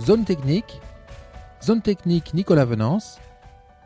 Zone 0.00 0.24
Technique, 0.24 0.80
Zone 1.60 1.82
Technique 1.82 2.32
Nicolas 2.32 2.64
Venance, 2.64 3.18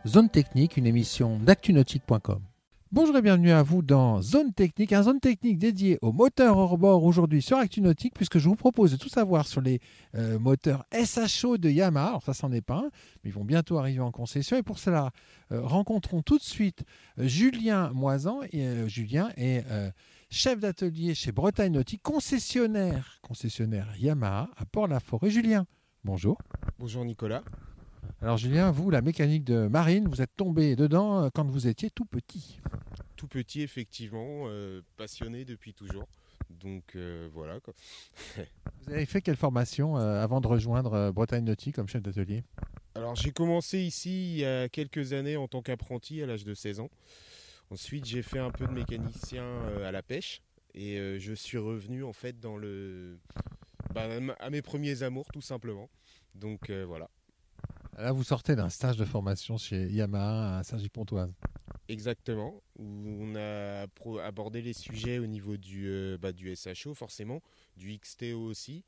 Zone 0.07 0.29
Technique, 0.29 0.77
une 0.77 0.87
émission 0.87 1.39
d'actunautique.com. 1.39 2.43
Bonjour 2.93 3.17
et 3.17 3.23
bienvenue 3.23 3.51
à 3.51 3.63
vous 3.63 3.81
dans 3.81 4.21
Zone 4.21 4.53
Technique, 4.53 4.93
un 4.93 5.05
zone 5.05 5.21
technique 5.21 5.57
dédié 5.57 5.99
aux 6.03 6.13
moteurs 6.13 6.59
hors 6.59 6.77
bord 6.77 7.03
aujourd'hui 7.05 7.41
sur 7.41 7.57
ActuNautique, 7.57 8.13
puisque 8.15 8.39
je 8.39 8.47
vous 8.47 8.57
propose 8.57 8.93
de 8.93 8.99
tout 8.99 9.09
savoir 9.09 9.47
sur 9.47 9.63
les 9.63 9.81
euh, 10.15 10.39
moteurs 10.39 10.85
SHO 10.93 11.57
de 11.57 11.71
Yamaha. 11.71 12.09
Alors 12.09 12.23
ça, 12.23 12.35
c'en 12.35 12.53
est 12.53 12.61
pas 12.61 12.77
un, 12.77 12.91
mais 13.25 13.31
ils 13.31 13.33
vont 13.33 13.47
bientôt 13.47 13.79
arriver 13.79 14.01
en 14.01 14.13
concession. 14.13 14.59
Et 14.59 14.63
pour 14.63 14.79
cela, 14.79 15.13
euh, 15.51 15.63
rencontrons 15.63 16.21
tout 16.21 16.37
de 16.37 16.43
suite 16.43 16.85
euh, 17.19 17.27
Julien 17.27 17.91
Moisan. 17.95 18.41
Julien 18.87 19.31
est 19.39 19.65
chef 20.29 20.61
d'atelier 20.61 21.15
chez 21.15 21.33
Bretagne 21.33 21.73
Nautique, 21.73 22.03
concessionnaire, 22.03 23.19
concessionnaire 23.23 23.89
Yamaha 23.99 24.51
à 24.59 24.67
Port-la-Forêt. 24.67 25.31
Julien, 25.31 25.67
bonjour. 26.05 26.39
Bonjour 26.79 27.05
Nicolas. 27.05 27.43
Alors 28.21 28.37
Julien, 28.37 28.71
vous, 28.71 28.91
la 28.91 29.03
mécanique 29.03 29.45
de 29.45 29.67
marine, 29.67 30.09
vous 30.09 30.23
êtes 30.23 30.35
tombé 30.37 30.77
dedans 30.77 31.31
quand 31.35 31.49
vous 31.49 31.67
étiez 31.67 31.91
tout 31.91 32.05
petit 32.05 32.61
tout 33.23 33.29
petit, 33.29 33.63
effectivement, 33.63 34.47
euh, 34.49 34.83
passionné 34.97 35.45
depuis 35.45 35.75
toujours. 35.75 36.09
Donc 36.51 36.97
euh, 36.97 37.29
voilà. 37.33 37.61
Quoi. 37.61 37.73
Vous 38.83 38.93
avez 38.93 39.07
fait 39.07 39.21
quelle 39.21 39.37
formation 39.37 39.97
euh, 39.97 40.21
avant 40.21 40.41
de 40.41 40.49
rejoindre 40.49 41.13
Bretagne 41.13 41.45
Nautique 41.45 41.77
comme 41.77 41.87
chef 41.87 42.03
d'atelier? 42.03 42.43
Alors 42.97 43.15
j'ai 43.15 43.31
commencé 43.31 43.79
ici 43.79 44.33
il 44.33 44.39
y 44.41 44.45
a 44.45 44.69
quelques 44.69 45.13
années 45.13 45.37
en 45.37 45.47
tant 45.47 45.63
qu'apprenti 45.63 46.21
à 46.21 46.27
l'âge 46.27 46.43
de 46.43 46.53
16 46.53 46.81
ans. 46.81 46.91
Ensuite 47.71 48.05
j'ai 48.05 48.23
fait 48.23 48.41
un 48.41 48.51
peu 48.51 48.67
de 48.67 48.73
mécanicien 48.73 49.47
à 49.85 49.93
la 49.93 50.03
pêche 50.03 50.43
et 50.75 50.99
je 51.21 51.33
suis 51.33 51.59
revenu 51.59 52.03
en 52.03 52.13
fait 52.13 52.41
dans 52.41 52.57
le 52.57 53.19
bah, 53.93 54.09
à 54.39 54.51
mes 54.51 54.63
premiers 54.63 55.03
amours 55.03 55.29
tout 55.33 55.41
simplement. 55.41 55.89
Donc 56.35 56.71
voilà. 56.71 57.09
Là 57.99 58.13
vous 58.13 58.25
sortez 58.25 58.57
d'un 58.57 58.71
stage 58.71 58.97
de 58.97 59.05
formation 59.05 59.59
chez 59.59 59.87
Yamaha 59.89 60.59
à 60.59 60.63
Saint-Gilles-Pontoise. 60.63 61.35
Exactement, 61.89 62.63
où 62.79 62.85
on 63.21 63.35
a 63.35 63.87
abordé 64.25 64.63
les 64.63 64.73
sujets 64.73 65.19
au 65.19 65.27
niveau 65.27 65.57
du, 65.57 65.89
euh, 65.89 66.17
bah, 66.17 66.33
du 66.33 66.55
SHO 66.55 66.95
forcément, 66.95 67.43
du 67.77 67.99
XTO 67.99 68.41
aussi, 68.41 68.85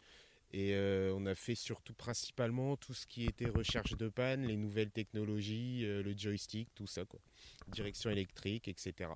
et 0.53 0.75
euh, 0.75 1.13
on 1.17 1.27
a 1.27 1.35
fait 1.35 1.57
surtout 1.57 1.93
principalement 1.93 2.77
tout 2.77 2.95
ce 2.95 3.07
qui 3.07 3.25
était 3.25 3.49
recherche 3.49 3.97
de 3.97 4.09
panne, 4.09 4.47
les 4.47 4.57
nouvelles 4.57 4.93
technologies, 4.93 5.85
euh, 5.85 6.03
le 6.03 6.17
joystick, 6.17 6.69
tout 6.75 6.87
ça, 6.87 7.05
quoi. 7.05 7.21
direction 7.69 8.11
électrique, 8.11 8.69
etc. 8.69 9.11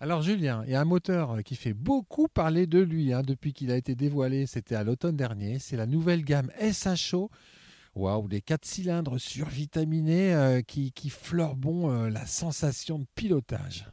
Alors 0.00 0.22
Julien, 0.22 0.64
il 0.66 0.72
y 0.72 0.74
a 0.74 0.80
un 0.80 0.84
moteur 0.84 1.42
qui 1.44 1.54
fait 1.54 1.74
beaucoup 1.74 2.26
parler 2.26 2.66
de 2.66 2.80
lui 2.80 3.12
hein, 3.12 3.22
depuis 3.22 3.52
qu'il 3.52 3.70
a 3.70 3.76
été 3.76 3.94
dévoilé, 3.94 4.46
c'était 4.46 4.74
à 4.74 4.82
l'automne 4.82 5.16
dernier, 5.16 5.58
c'est 5.58 5.76
la 5.76 5.86
nouvelle 5.86 6.24
gamme 6.24 6.50
SHO 6.60 7.30
Waouh, 7.94 8.26
les 8.26 8.40
quatre 8.40 8.64
cylindres 8.64 9.20
survitaminés 9.20 10.34
euh, 10.34 10.62
qui, 10.62 10.92
qui 10.92 11.10
fleurent 11.10 11.56
bon 11.56 11.90
euh, 11.90 12.08
la 12.08 12.24
sensation 12.24 12.98
de 12.98 13.04
pilotage. 13.14 13.86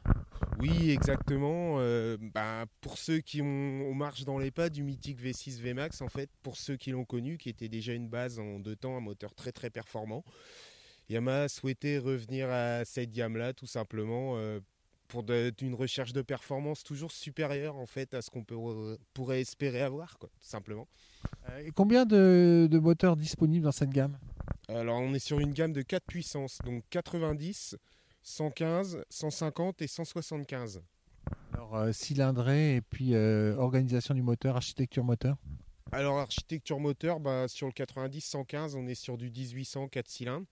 Oui, 0.58 0.90
exactement. 0.90 1.76
Euh, 1.80 2.16
bah, 2.18 2.64
pour 2.80 2.96
ceux 2.96 3.18
qui 3.18 3.42
ont, 3.42 3.94
marche 3.94 4.24
dans 4.24 4.38
les 4.38 4.50
pas 4.50 4.70
du 4.70 4.82
mythique 4.82 5.22
V6 5.22 5.60
VMAX, 5.60 6.00
en 6.00 6.08
fait, 6.08 6.30
pour 6.42 6.56
ceux 6.56 6.76
qui 6.76 6.92
l'ont 6.92 7.04
connu, 7.04 7.36
qui 7.36 7.50
était 7.50 7.68
déjà 7.68 7.92
une 7.92 8.08
base 8.08 8.38
en 8.38 8.58
deux 8.58 8.74
temps, 8.74 8.96
un 8.96 9.00
moteur 9.00 9.34
très 9.34 9.52
très 9.52 9.68
performant, 9.68 10.24
Yamaha 11.10 11.48
souhaitait 11.48 11.98
revenir 11.98 12.48
à 12.48 12.86
cette 12.86 13.12
gamme-là, 13.12 13.52
tout 13.52 13.66
simplement, 13.66 14.38
pour 15.10 15.24
une 15.28 15.74
recherche 15.74 16.12
de 16.12 16.22
performance 16.22 16.84
toujours 16.84 17.10
supérieure 17.10 17.76
en 17.76 17.86
fait 17.86 18.14
à 18.14 18.22
ce 18.22 18.30
qu'on 18.30 18.44
pourrait 19.12 19.40
espérer 19.40 19.82
avoir, 19.82 20.18
quoi, 20.18 20.28
tout 20.40 20.48
simplement. 20.48 20.86
Euh, 21.48 21.66
et 21.66 21.70
combien 21.72 22.06
de, 22.06 22.68
moteurs 22.80 23.16
disponibles 23.16 23.64
dans 23.64 23.72
cette 23.72 23.90
gamme? 23.90 24.16
Alors 24.68 25.00
on 25.00 25.12
est 25.12 25.18
sur 25.18 25.40
une 25.40 25.52
gamme 25.52 25.72
de 25.72 25.82
4 25.82 26.04
puissances, 26.06 26.58
donc 26.64 26.84
90, 26.90 27.76
115, 28.22 29.04
150 29.10 29.82
et 29.82 29.88
175. 29.88 30.80
Alors 31.52 31.76
euh, 31.76 31.92
cylindrée 31.92 32.76
et 32.76 32.80
puis 32.80 33.14
euh, 33.14 33.56
organisation 33.56 34.14
du 34.14 34.22
moteur, 34.22 34.56
architecture 34.56 35.02
moteur? 35.02 35.36
Alors 35.90 36.20
architecture 36.20 36.78
moteur, 36.78 37.18
bah, 37.18 37.48
sur 37.48 37.66
le 37.66 37.72
90, 37.72 38.20
115, 38.20 38.76
on 38.76 38.86
est 38.86 38.94
sur 38.94 39.18
du 39.18 39.28
1800 39.28 39.88
4 39.88 40.08
cylindres, 40.08 40.46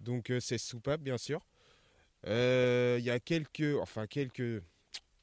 donc 0.00 0.32
c'est 0.40 0.56
soupape 0.56 1.02
bien 1.02 1.18
sûr. 1.18 1.42
Il 2.26 3.04
y 3.04 3.10
a 3.10 3.20
quelques, 3.20 3.76
enfin 3.80 4.06
quelques, 4.06 4.62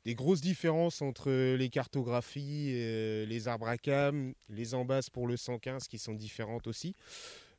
des 0.06 0.16
grosses 0.16 0.42
différences 0.42 1.02
entre 1.02 1.56
les 1.56 1.70
cartographies, 1.70 2.70
et 2.70 3.26
les 3.26 3.48
arbres 3.48 3.68
à 3.68 3.78
cam, 3.78 4.34
les 4.50 4.74
embasses 4.74 5.10
pour 5.10 5.28
le 5.28 5.38
115 5.38 5.88
qui 5.88 5.98
sont 5.98 6.14
différentes 6.14 6.68
aussi. 6.68 6.96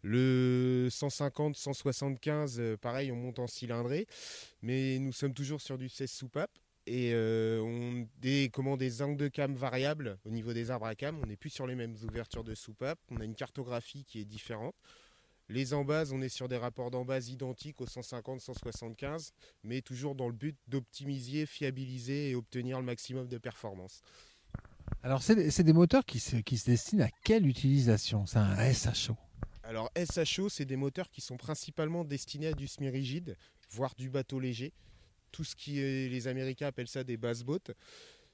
Le 0.03 0.89
150, 0.91 1.56
175, 1.56 2.56
euh, 2.59 2.77
pareil, 2.78 3.12
on 3.12 3.17
monte 3.17 3.39
en 3.39 3.47
cylindré, 3.47 4.06
mais 4.62 4.99
nous 4.99 5.12
sommes 5.12 5.34
toujours 5.34 5.61
sur 5.61 5.77
du 5.77 5.91
16 5.91 6.11
soupape 6.11 6.59
et 6.87 7.12
euh, 7.12 7.61
on 7.61 8.09
des 8.22 8.49
comment 8.51 8.78
des 8.78 9.03
angles 9.03 9.19
de 9.19 9.28
cam 9.28 9.55
variables 9.55 10.19
au 10.25 10.31
niveau 10.31 10.55
des 10.55 10.71
arbres 10.71 10.87
à 10.87 10.95
cam. 10.95 11.19
On 11.22 11.27
n'est 11.27 11.37
plus 11.37 11.51
sur 11.51 11.67
les 11.67 11.75
mêmes 11.75 11.95
ouvertures 12.03 12.45
de 12.45 12.55
soupape. 12.55 12.99
On 13.11 13.21
a 13.21 13.25
une 13.25 13.34
cartographie 13.34 14.05
qui 14.05 14.21
est 14.21 14.25
différente. 14.25 14.75
Les 15.50 15.75
embases, 15.75 16.12
on 16.12 16.22
est 16.22 16.28
sur 16.28 16.47
des 16.47 16.56
rapports 16.56 16.93
d'embase 16.93 17.28
identiques 17.28 17.81
aux 17.81 17.87
150-175, 17.87 19.33
mais 19.65 19.83
toujours 19.83 20.15
dans 20.15 20.28
le 20.28 20.33
but 20.33 20.56
d'optimiser, 20.69 21.44
fiabiliser 21.44 22.31
et 22.31 22.37
obtenir 22.37 22.78
le 22.78 22.84
maximum 22.84 23.27
de 23.27 23.37
performance. 23.37 24.00
Alors, 25.03 25.25
c'est 25.25 25.65
des 25.65 25.72
moteurs 25.72 26.05
qui 26.05 26.21
se, 26.21 26.37
qui 26.37 26.56
se 26.56 26.66
destinent 26.66 27.05
à 27.05 27.10
quelle 27.25 27.49
utilisation? 27.49 28.27
C'est 28.27 28.39
un 28.39 28.72
SHO 28.72 29.16
Alors, 29.65 29.91
SHO, 29.97 30.49
c'est 30.49 30.66
des 30.66 30.77
moteurs 30.77 31.10
qui 31.10 31.21
sont 31.21 31.37
principalement 31.37 32.05
destinés 32.05 32.47
à 32.47 32.53
du 32.53 32.69
semi-rigide, 32.69 33.37
voire 33.71 33.97
du 33.97 34.09
bateau 34.09 34.39
léger. 34.39 34.72
Tout 35.33 35.43
ce 35.43 35.56
qui 35.56 35.81
est, 35.81 36.09
les 36.09 36.28
Américains 36.28 36.69
appellent 36.69 36.87
ça 36.87 37.03
des 37.03 37.16
bass 37.16 37.43
boats 37.43 37.59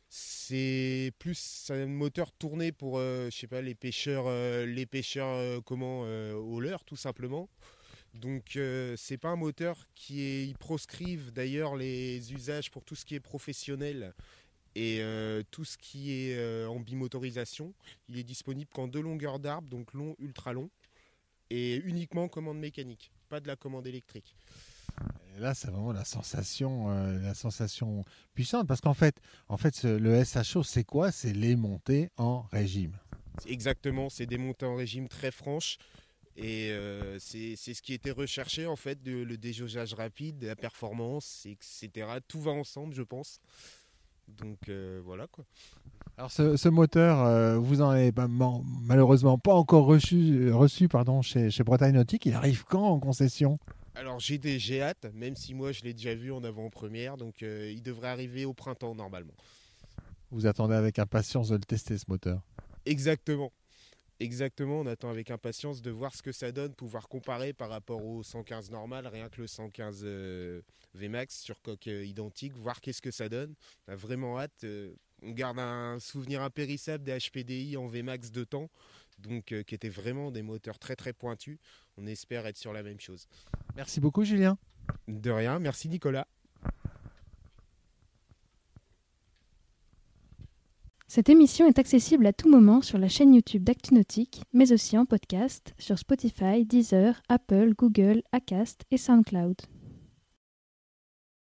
c'est 0.09 1.13
plus 1.19 1.71
un 1.71 1.87
moteur 1.87 2.33
tourné 2.33 2.73
pour 2.73 2.99
euh, 2.99 3.29
je 3.31 3.37
sais 3.37 3.47
pas 3.47 3.61
les 3.61 3.75
pêcheurs 3.75 4.27
euh, 4.29 4.65
les 4.65 4.87
pêcheurs 4.87 5.29
euh, 5.29 5.61
comment 5.61 6.03
au 6.03 6.61
leurre 6.61 6.85
tout 6.85 6.97
simplement. 6.97 7.49
Donc 8.15 8.59
c'est 8.97 9.19
pas 9.19 9.29
un 9.29 9.37
moteur 9.37 9.87
qui 9.95 10.23
est 10.23 10.47
ils 10.47 10.57
proscrivent 10.57 11.33
d'ailleurs 11.33 11.77
les 11.77 12.33
usages 12.33 12.71
pour 12.71 12.83
tout 12.83 12.95
ce 12.95 13.05
qui 13.05 13.15
est 13.15 13.21
professionnel 13.21 14.15
et 14.75 15.03
tout 15.51 15.67
ce 15.67 15.77
qui 15.77 16.13
est 16.13 16.65
en 16.65 16.81
bimotorisation 16.81 17.75
il 18.09 18.19
est 18.19 18.25
disponible 18.25 18.71
qu'en 18.73 18.89
deux 18.89 19.03
longueurs 19.03 19.39
d'arbre 19.39 19.69
donc 19.69 19.93
long 19.93 20.17
ultra 20.19 20.55
long 20.55 20.71
et 21.51 21.77
uniquement 21.77 22.27
commande 22.29 22.59
mécanique 22.59 23.13
pas 23.29 23.41
de 23.41 23.49
la 23.49 23.57
commande 23.57 23.87
électrique 23.87 24.35
là, 25.39 25.55
c'est 25.55 25.69
vraiment 25.69 25.93
la 25.93 26.05
sensation, 26.05 26.91
euh, 26.91 27.19
la 27.21 27.35
sensation 27.35 28.05
puissante, 28.35 28.67
parce 28.67 28.81
qu'en 28.81 28.95
fait, 28.95 29.17
en 29.49 29.57
fait, 29.57 29.85
le 29.85 30.23
SHO, 30.25 30.63
c'est 30.63 30.85
quoi? 30.85 31.13
C'est 31.13 31.33
les 31.33 31.57
montées 31.57 32.11
en 32.17 32.43
régime. 32.53 32.99
Exactement, 33.47 34.09
c'est 34.09 34.27
des 34.27 34.39
montées 34.39 34.67
en 34.67 34.77
régime 34.77 35.09
très 35.09 35.31
franches. 35.31 35.79
Et 36.39 36.71
euh, 36.71 37.19
c'est 37.19 37.57
ce 37.57 37.81
qui 37.81 37.95
était 37.95 38.11
recherché 38.11 38.67
en 38.67 38.77
fait, 38.77 38.99
le 39.07 39.37
déjaugeage 39.39 39.95
rapide, 39.95 40.45
la 40.45 40.57
performance, 40.57 41.47
etc. 41.47 42.09
Tout 42.29 42.41
va 42.41 42.51
ensemble, 42.51 42.95
je 42.95 43.03
pense. 43.03 43.41
Donc 44.29 44.69
euh, 44.69 45.01
voilà 45.03 45.27
quoi. 45.29 45.47
Alors 46.19 46.31
ce, 46.31 46.69
moteur, 46.69 47.61
vous 47.61 47.81
en 47.81 47.91
avez 47.91 48.13
malheureusement 48.83 49.39
pas 49.39 49.55
encore 49.55 49.87
reçu, 49.87 50.51
reçu 50.53 50.89
pardon, 50.89 51.23
chez, 51.23 51.51
chez 51.51 51.63
Bretagne 51.63 51.95
Nautique. 51.95 52.27
Il 52.27 52.35
arrive 52.35 52.65
quand 52.65 52.85
en 52.85 52.99
concession? 52.99 53.59
Alors 53.97 54.21
j'ai 54.21 54.39
des 54.39 54.59
j'ai 54.59 54.83
hâte, 54.83 55.07
même 55.15 55.35
si 55.37 55.55
moi 55.55 55.73
je 55.73 55.83
l'ai 55.83 55.95
déjà 55.95 56.15
vu 56.15 56.31
en 56.31 56.45
avant-première, 56.45 57.17
donc 57.17 57.43
euh, 57.43 57.73
il 57.73 57.83
devrait 57.83 58.09
arriver 58.09 58.45
au 58.45 58.53
printemps 58.53 58.95
normalement. 58.95 59.35
Vous 60.31 60.47
attendez 60.47 60.75
avec 60.75 60.99
impatience 60.99 61.49
de 61.49 61.55
le 61.55 61.65
tester 61.65 61.97
ce 61.97 62.05
moteur 62.09 62.43
Exactement. 62.85 63.53
Exactement, 64.19 64.81
on 64.81 64.87
attend 64.87 65.11
avec 65.11 65.31
impatience 65.31 65.83
de 65.83 65.91
voir 65.91 66.15
ce 66.15 66.23
que 66.23 66.33
ça 66.33 66.51
donne, 66.51 66.75
pouvoir 66.75 67.07
comparer 67.09 67.53
par 67.53 67.69
rapport 67.69 68.03
au 68.03 68.23
115 68.23 68.71
normal, 68.71 69.07
rien 69.07 69.29
que 69.29 69.43
le 69.43 69.47
115 69.47 70.01
euh, 70.05 70.63
VMAX 70.95 71.39
sur 71.39 71.61
coque 71.61 71.87
euh, 71.89 72.05
identique, 72.05 72.55
voir 72.55 72.81
qu'est-ce 72.81 73.03
que 73.03 73.11
ça 73.11 73.29
donne. 73.29 73.55
On 73.87 73.93
a 73.93 73.97
vraiment 73.97 74.39
hâte. 74.39 74.65
on 75.23 75.31
garde 75.33 75.59
un 75.59 75.99
souvenir 76.01 76.43
impérissable 76.43 77.05
des 77.05 77.19
HPDI 77.19 77.77
en 77.77 77.89
VMAX 77.89 78.31
de 78.31 78.45
temps, 78.45 78.71
donc 79.19 79.45
qui 79.65 79.75
étaient 79.75 79.89
vraiment 79.89 80.31
des 80.31 80.43
moteurs 80.43 80.79
très 80.79 80.97
très 80.97 81.13
pointus. 81.13 81.59
On 81.97 82.07
espère 82.07 82.47
être 82.47 82.57
sur 82.57 82.73
la 82.73 82.83
même 82.83 83.01
chose. 83.01 83.27
Merci 83.75 84.01
beaucoup 84.01 84.25
Julien. 84.25 84.59
De 85.09 85.31
rien, 85.31 85.59
merci 85.59 85.89
Nicolas. 85.89 86.27
Cette 91.09 91.29
émission 91.29 91.67
est 91.67 91.79
accessible 91.79 92.27
à 92.27 92.33
tout 92.33 92.51
moment 92.51 92.83
sur 92.83 92.99
la 92.99 93.09
chaîne 93.09 93.33
YouTube 93.33 93.63
d'ActuNautique, 93.63 94.43
mais 94.53 94.73
aussi 94.73 94.99
en 94.99 95.07
podcast 95.07 95.73
sur 95.79 95.99
Spotify, 95.99 96.67
Deezer, 96.67 97.23
Apple, 97.29 97.75
Google, 97.75 98.23
Acast 98.33 98.83
et 98.91 98.99
SoundCloud. 98.99 99.57